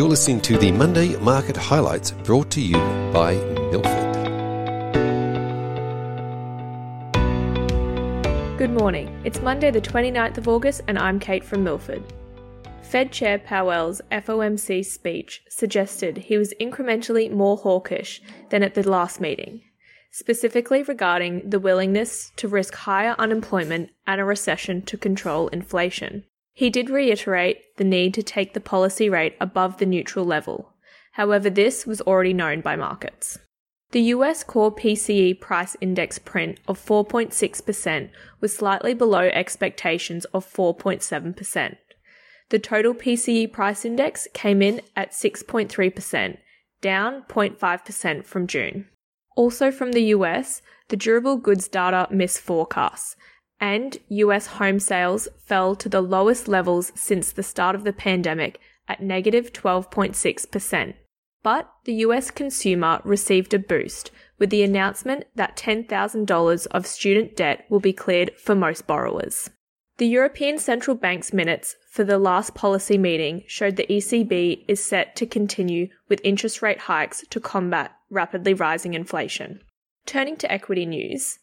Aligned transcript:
You're 0.00 0.08
listening 0.08 0.40
to 0.40 0.56
the 0.56 0.72
Monday 0.72 1.14
Market 1.16 1.58
Highlights 1.58 2.12
brought 2.12 2.50
to 2.52 2.60
you 2.62 2.78
by 3.12 3.34
Milford. 3.70 4.14
Good 8.56 8.70
morning. 8.70 9.20
It's 9.24 9.42
Monday, 9.42 9.70
the 9.70 9.82
29th 9.82 10.38
of 10.38 10.48
August, 10.48 10.80
and 10.88 10.98
I'm 10.98 11.20
Kate 11.20 11.44
from 11.44 11.64
Milford. 11.64 12.02
Fed 12.80 13.12
Chair 13.12 13.38
Powell's 13.38 14.00
FOMC 14.10 14.86
speech 14.86 15.42
suggested 15.50 16.16
he 16.16 16.38
was 16.38 16.54
incrementally 16.58 17.30
more 17.30 17.58
hawkish 17.58 18.22
than 18.48 18.62
at 18.62 18.72
the 18.72 18.88
last 18.88 19.20
meeting, 19.20 19.60
specifically 20.10 20.82
regarding 20.82 21.50
the 21.50 21.60
willingness 21.60 22.32
to 22.36 22.48
risk 22.48 22.74
higher 22.74 23.14
unemployment 23.18 23.90
and 24.06 24.18
a 24.18 24.24
recession 24.24 24.80
to 24.80 24.96
control 24.96 25.48
inflation. 25.48 26.24
He 26.52 26.70
did 26.70 26.90
reiterate 26.90 27.76
the 27.76 27.84
need 27.84 28.14
to 28.14 28.22
take 28.22 28.54
the 28.54 28.60
policy 28.60 29.08
rate 29.08 29.36
above 29.40 29.78
the 29.78 29.86
neutral 29.86 30.24
level. 30.24 30.74
However, 31.12 31.50
this 31.50 31.86
was 31.86 32.00
already 32.02 32.32
known 32.32 32.60
by 32.60 32.76
markets. 32.76 33.38
The 33.92 34.02
US 34.14 34.44
core 34.44 34.72
PCE 34.72 35.40
price 35.40 35.76
index 35.80 36.18
print 36.18 36.60
of 36.68 36.78
4.6% 36.78 38.10
was 38.40 38.54
slightly 38.54 38.94
below 38.94 39.28
expectations 39.32 40.24
of 40.26 40.46
4.7%. 40.46 41.76
The 42.50 42.58
total 42.58 42.94
PCE 42.94 43.52
price 43.52 43.84
index 43.84 44.28
came 44.32 44.62
in 44.62 44.80
at 44.96 45.10
6.3%, 45.10 46.38
down 46.80 47.24
0.5% 47.28 48.24
from 48.24 48.46
June. 48.46 48.88
Also 49.36 49.70
from 49.70 49.92
the 49.92 50.04
US, 50.16 50.62
the 50.88 50.96
durable 50.96 51.36
goods 51.36 51.66
data 51.66 52.06
missed 52.10 52.40
forecasts, 52.40 53.16
and 53.60 53.98
US 54.08 54.46
home 54.46 54.80
sales 54.80 55.28
fell 55.38 55.76
to 55.76 55.88
the 55.88 56.00
lowest 56.00 56.48
levels 56.48 56.92
since 56.94 57.32
the 57.32 57.42
start 57.42 57.74
of 57.74 57.84
the 57.84 57.92
pandemic 57.92 58.58
at 58.88 59.02
negative 59.02 59.52
12.6%. 59.52 60.94
But 61.42 61.70
the 61.84 61.94
US 62.06 62.30
consumer 62.30 63.00
received 63.04 63.54
a 63.54 63.58
boost 63.58 64.10
with 64.38 64.50
the 64.50 64.62
announcement 64.62 65.24
that 65.34 65.56
$10,000 65.56 66.66
of 66.68 66.86
student 66.86 67.36
debt 67.36 67.66
will 67.68 67.80
be 67.80 67.92
cleared 67.92 68.32
for 68.36 68.54
most 68.54 68.86
borrowers. 68.86 69.50
The 69.98 70.06
European 70.06 70.58
Central 70.58 70.96
Bank's 70.96 71.32
minutes 71.32 71.76
for 71.90 72.04
the 72.04 72.18
last 72.18 72.54
policy 72.54 72.96
meeting 72.96 73.44
showed 73.46 73.76
the 73.76 73.86
ECB 73.86 74.64
is 74.66 74.82
set 74.82 75.14
to 75.16 75.26
continue 75.26 75.88
with 76.08 76.22
interest 76.24 76.62
rate 76.62 76.78
hikes 76.78 77.22
to 77.28 77.38
combat 77.38 77.92
rapidly 78.08 78.54
rising 78.54 78.94
inflation. 78.94 79.60
Turning 80.06 80.36
to 80.38 80.50
equity 80.50 80.86
news, 80.86 81.38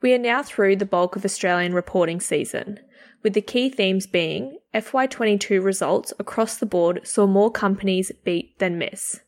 we 0.00 0.14
are 0.14 0.18
now 0.18 0.42
through 0.42 0.76
the 0.76 0.86
bulk 0.86 1.16
of 1.16 1.24
Australian 1.24 1.74
reporting 1.74 2.20
season, 2.20 2.78
with 3.22 3.34
the 3.34 3.40
key 3.40 3.68
themes 3.68 4.06
being 4.06 4.58
FY22 4.74 5.62
results 5.62 6.12
across 6.18 6.56
the 6.56 6.66
board 6.66 7.00
saw 7.06 7.26
more 7.26 7.50
companies 7.50 8.12
beat 8.24 8.58
than 8.58 8.78
miss. 8.78 9.20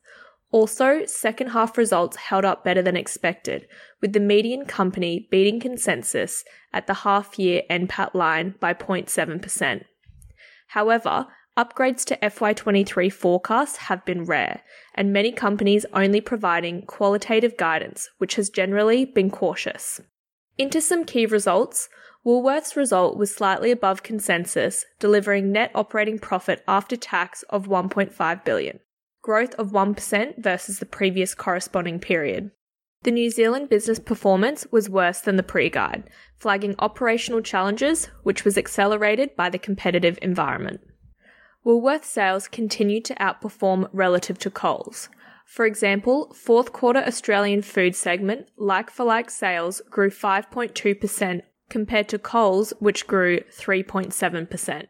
Also, 0.52 1.04
second 1.06 1.48
half 1.48 1.78
results 1.78 2.16
held 2.16 2.44
up 2.44 2.64
better 2.64 2.82
than 2.82 2.96
expected, 2.96 3.66
with 4.00 4.12
the 4.12 4.20
median 4.20 4.64
company 4.64 5.28
beating 5.30 5.60
consensus 5.60 6.44
at 6.72 6.86
the 6.86 6.94
half 6.94 7.38
year 7.38 7.62
NPAT 7.70 8.14
line 8.14 8.54
by 8.60 8.74
0.7%. 8.74 9.84
However, 10.68 11.26
upgrades 11.56 12.04
to 12.04 12.16
FY23 12.16 13.12
forecasts 13.12 13.76
have 13.76 14.04
been 14.04 14.24
rare, 14.24 14.62
and 14.94 15.12
many 15.12 15.30
companies 15.30 15.86
only 15.92 16.20
providing 16.20 16.82
qualitative 16.82 17.56
guidance, 17.56 18.08
which 18.18 18.34
has 18.36 18.50
generally 18.50 19.04
been 19.04 19.30
cautious. 19.30 20.00
Into 20.60 20.82
some 20.82 21.06
key 21.06 21.24
results, 21.24 21.88
Woolworths' 22.22 22.76
result 22.76 23.16
was 23.16 23.34
slightly 23.34 23.70
above 23.70 24.02
consensus, 24.02 24.84
delivering 24.98 25.50
net 25.50 25.70
operating 25.74 26.18
profit 26.18 26.62
after 26.68 26.98
tax 26.98 27.42
of 27.44 27.66
1.5 27.66 28.44
billion, 28.44 28.80
growth 29.22 29.54
of 29.54 29.70
1% 29.70 30.34
versus 30.36 30.78
the 30.78 30.84
previous 30.84 31.34
corresponding 31.34 31.98
period. 31.98 32.50
The 33.04 33.10
New 33.10 33.30
Zealand 33.30 33.70
business 33.70 33.98
performance 33.98 34.66
was 34.70 34.90
worse 34.90 35.22
than 35.22 35.36
the 35.36 35.42
pre-guide, 35.42 36.10
flagging 36.36 36.74
operational 36.78 37.40
challenges 37.40 38.10
which 38.22 38.44
was 38.44 38.58
accelerated 38.58 39.34
by 39.36 39.48
the 39.48 39.58
competitive 39.58 40.18
environment. 40.20 40.82
Woolworths 41.64 42.04
sales 42.04 42.48
continued 42.48 43.06
to 43.06 43.14
outperform 43.14 43.88
relative 43.94 44.38
to 44.40 44.50
Coles, 44.50 45.08
for 45.50 45.66
example, 45.66 46.32
fourth 46.32 46.72
quarter 46.72 47.00
Australian 47.00 47.60
food 47.62 47.96
segment 47.96 48.46
like 48.56 48.88
for 48.88 49.04
like 49.04 49.28
sales 49.28 49.82
grew 49.90 50.08
5.2% 50.08 51.42
compared 51.68 52.08
to 52.08 52.20
Coles, 52.20 52.72
which 52.78 53.08
grew 53.08 53.40
3.7%. 53.40 54.86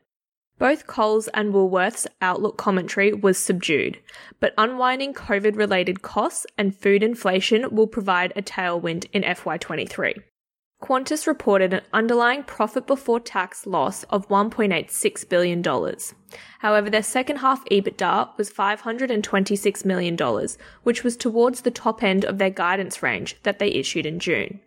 Both 0.59 0.87
Coles 0.87 1.29
and 1.29 1.55
Woolworths' 1.55 2.07
outlook 2.21 2.59
commentary 2.59 3.15
was 3.15 3.39
subdued, 3.39 4.01
but 4.39 4.53
unwinding 4.59 5.15
COVID 5.15 5.57
related 5.57 6.03
costs 6.03 6.45
and 6.59 6.77
food 6.77 7.03
inflation 7.03 7.75
will 7.75 7.87
provide 7.87 8.35
a 8.37 8.43
tailwind 8.43 9.07
in 9.15 9.23
FY23. 9.23 10.23
Qantas 10.83 11.27
reported 11.27 11.75
an 11.75 11.83
underlying 11.93 12.43
profit 12.43 12.87
before 12.87 13.21
tax 13.21 13.67
loss 13.67 14.05
of 14.05 14.27
$1.86 14.29 15.29
billion. 15.29 15.63
However, 16.61 16.89
their 16.89 17.03
second 17.03 17.37
half 17.37 17.65
EBITDA 17.67 18.37
was 18.39 18.51
$526 18.51 19.85
million, 19.85 20.49
which 20.83 21.05
was 21.05 21.17
towards 21.17 21.61
the 21.61 21.71
top 21.71 22.03
end 22.03 22.25
of 22.25 22.39
their 22.39 22.51
guidance 22.51 23.03
range 23.03 23.37
that 23.43 23.59
they 23.59 23.69
issued 23.69 24.07
in 24.07 24.19
June. 24.19 24.61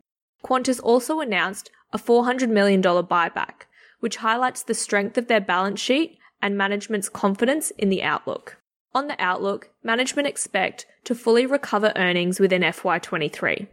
Qantas 0.45 0.79
also 0.83 1.19
announced 1.19 1.71
a 1.91 1.97
$400 1.97 2.49
million 2.49 2.81
buyback, 2.81 3.65
which 3.99 4.17
highlights 4.17 4.61
the 4.61 4.73
strength 4.75 5.17
of 5.17 5.27
their 5.27 5.41
balance 5.41 5.79
sheet 5.79 6.19
and 6.41 6.55
management's 6.55 7.09
confidence 7.09 7.71
in 7.71 7.89
the 7.89 8.03
outlook. 8.03 8.57
On 8.93 9.07
the 9.07 9.19
outlook, 9.19 9.71
management 9.81 10.27
expect 10.27 10.85
to 11.05 11.15
fully 11.15 11.47
recover 11.47 11.91
earnings 11.95 12.39
within 12.39 12.61
FY23 12.61 13.67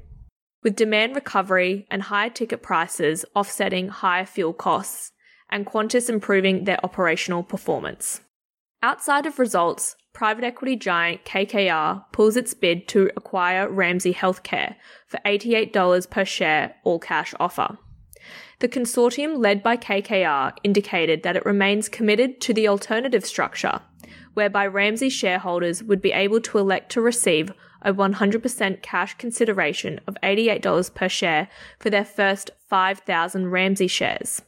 with 0.63 0.77
demand 0.77 1.15
recovery 1.15 1.87
and 1.91 2.03
higher 2.03 2.31
ticket 2.31 2.63
prices 2.63 3.25
offsetting 3.35 3.89
higher 3.89 4.27
fuel 4.27 4.53
costs, 4.53 5.13
and 5.51 5.67
Qantas 5.67 6.09
improving 6.09 6.65
their 6.65 6.85
operational 6.85 7.43
performance. 7.43 8.21
Outside 8.83 9.27
of 9.27 9.39
results, 9.39 9.97
private 10.13 10.45
equity 10.45 10.77
giant 10.77 11.25
KKR 11.25 12.05
pulls 12.13 12.37
its 12.37 12.55
bid 12.55 12.89
to 12.89 13.11
acquire 13.17 13.69
Ramsay 13.69 14.15
Healthcare 14.15 14.77
for 15.07 15.21
$88 15.25 16.09
per 16.11 16.25
share 16.25 16.77
all 16.85 16.99
cash 16.99 17.35
offer. 17.39 17.79
The 18.61 18.69
consortium 18.69 19.39
led 19.39 19.63
by 19.63 19.77
KKR 19.77 20.53
indicated 20.63 21.23
that 21.23 21.37
it 21.37 21.47
remains 21.47 21.89
committed 21.89 22.41
to 22.43 22.55
the 22.55 22.69
alternative 22.69 23.25
structure, 23.25 23.81
whereby 24.35 24.67
Ramsay 24.67 25.09
shareholders 25.09 25.83
would 25.83 26.03
be 26.03 26.13
able 26.13 26.41
to 26.43 26.59
elect 26.59 26.93
to 26.93 27.01
receive 27.01 27.53
a 27.83 27.93
100% 27.93 28.83
cash 28.83 29.15
consideration 29.19 30.01
of 30.07 30.17
$88 30.23 30.95
per 30.95 31.09
share 31.09 31.49
for 31.79 31.91
their 31.91 32.05
first 32.05 32.51
5,000 32.69 33.51
Ramsay 33.51 33.89
shares. 33.89 34.43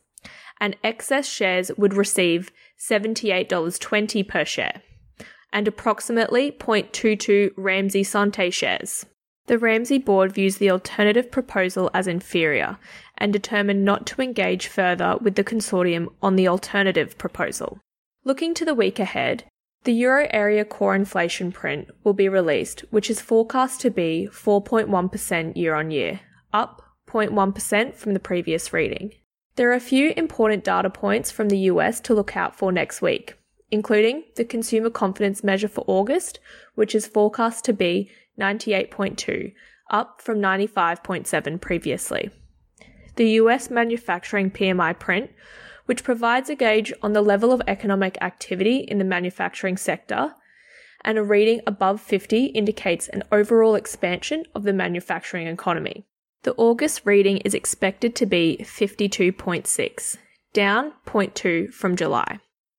And 0.60 0.76
excess 0.84 1.26
shares 1.26 1.70
would 1.76 1.94
receive 1.94 2.53
$78.20 2.78 4.28
per 4.28 4.44
share 4.44 4.82
and 5.53 5.69
approximately 5.69 6.50
0.22 6.50 7.50
Ramsay 7.56 8.03
Santé 8.03 8.53
shares. 8.53 9.04
The 9.47 9.59
Ramsay 9.59 9.99
board 9.99 10.32
views 10.32 10.59
the 10.59 10.70
alternative 10.70 11.31
proposal 11.31 11.91
as 11.93 12.06
inferior 12.06 12.78
and 13.19 13.32
determined 13.32 13.84
not 13.84 14.06
to 14.06 14.22
engage 14.22 14.66
further 14.66 15.16
with 15.20 15.34
the 15.34 15.44
consortium 15.44 16.09
on 16.22 16.37
the 16.37 16.49
alternative 16.49 17.19
proposal. 17.19 17.78
Looking 18.25 18.54
to 18.54 18.64
the 18.64 18.75
week 18.75 18.99
ahead, 18.99 19.44
the 19.84 19.93
euro 19.93 20.28
area 20.31 20.65
core 20.65 20.94
inflation 20.94 21.50
print 21.50 21.88
will 22.04 22.12
be 22.12 22.28
released, 22.28 22.81
which 22.91 23.10
is 23.10 23.20
forecast 23.20 23.81
to 23.81 23.91
be 23.91 24.28
4.1% 24.31 25.56
year 25.56 25.75
on 25.75 25.91
year, 25.91 26.20
up 26.53 26.82
0.1% 27.09 27.94
from 27.94 28.15
the 28.15 28.20
previous 28.20 28.72
reading. 28.72 29.12
There 29.56 29.70
are 29.70 29.75
a 29.75 29.81
few 29.81 30.12
important 30.16 30.65
data 30.65 30.88
points 30.88 31.31
from 31.31 31.48
the 31.48 31.59
US 31.59 32.00
to 32.00 32.15
look 32.15 32.37
out 32.37 32.56
for 32.56 32.72
next 32.72 33.03
week, 33.03 33.37
including 33.70 34.25
the 34.37 34.44
consumer 34.44 34.88
confidence 34.88 35.44
measure 35.44 35.69
for 35.69 35.85
August, 35.87 36.38
which 36.75 36.94
is 36.94 37.06
forecast 37.06 37.64
to 37.64 37.73
be 37.73 38.11
98.2, 38.40 39.52
up 39.90 40.23
from 40.23 40.38
95.7 40.38 41.61
previously. 41.61 42.31
The 43.17 43.31
US 43.32 43.69
manufacturing 43.69 44.50
PMI 44.50 44.99
print, 44.99 45.31
which 45.92 46.04
provides 46.04 46.48
a 46.48 46.54
gauge 46.54 46.90
on 47.02 47.12
the 47.12 47.20
level 47.20 47.52
of 47.52 47.60
economic 47.68 48.16
activity 48.22 48.78
in 48.78 48.96
the 48.96 49.04
manufacturing 49.04 49.76
sector, 49.76 50.34
and 51.04 51.18
a 51.18 51.22
reading 51.22 51.60
above 51.66 52.00
50 52.00 52.46
indicates 52.46 53.08
an 53.08 53.22
overall 53.30 53.74
expansion 53.74 54.42
of 54.54 54.62
the 54.62 54.72
manufacturing 54.72 55.46
economy. 55.46 56.06
The 56.44 56.54
August 56.54 57.02
reading 57.04 57.36
is 57.44 57.52
expected 57.52 58.16
to 58.16 58.24
be 58.24 58.56
52.6, 58.62 60.16
down 60.54 60.92
0.2 61.04 61.70
from 61.74 61.94
July. 61.94 62.38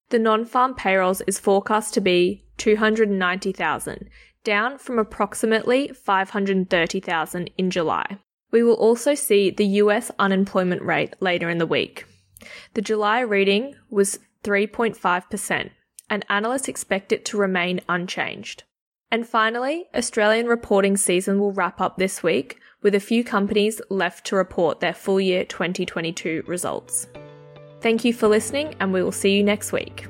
The 0.10 0.18
non 0.18 0.44
farm 0.44 0.74
payrolls 0.74 1.22
is 1.28 1.38
forecast 1.38 1.94
to 1.94 2.02
be 2.02 2.48
290,000, 2.58 4.10
down 4.44 4.80
from 4.80 4.98
approximately 4.98 5.90
530,000 5.90 7.52
in 7.60 7.70
July. 7.70 8.18
We 8.50 8.64
will 8.64 8.74
also 8.74 9.14
see 9.14 9.52
the 9.52 9.68
US 9.84 10.10
unemployment 10.18 10.82
rate 10.82 11.14
later 11.20 11.52
in 11.52 11.60
the 11.60 11.68
week. 11.68 12.08
The 12.74 12.82
July 12.82 13.22
reading 13.22 13.76
was 13.90 14.20
3.5%, 14.44 15.70
and 16.10 16.26
analysts 16.30 16.68
expect 16.68 17.12
it 17.12 17.26
to 17.26 17.38
remain 17.38 17.82
unchanged. 17.88 18.64
And 19.12 19.28
finally, 19.28 19.86
Australian 19.96 20.48
reporting 20.48 20.98
season 20.98 21.40
will 21.40 21.52
wrap 21.52 21.80
up 21.80 21.98
this 21.98 22.24
week, 22.24 22.60
with 22.82 22.96
a 22.96 23.00
few 23.00 23.24
companies 23.24 23.82
left 23.90 24.26
to 24.28 24.36
report 24.36 24.80
their 24.80 24.94
full 24.94 25.20
year 25.20 25.46
2022 25.46 26.44
results. 26.48 27.08
Thank 27.82 28.04
you 28.06 28.14
for 28.14 28.28
listening, 28.28 28.76
and 28.80 28.94
we 28.94 29.04
will 29.04 29.12
see 29.12 29.38
you 29.38 29.44
next 29.44 29.72
week. 29.72 30.08